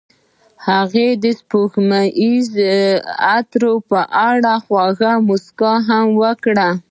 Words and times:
هغې 0.67 1.07
د 1.23 1.25
سپوږمیز 1.39 2.47
عطر 3.37 3.63
په 3.89 3.99
اړه 4.29 4.53
خوږه 4.63 5.11
موسکا 5.27 5.73
هم 5.87 6.07
وکړه. 6.21 6.69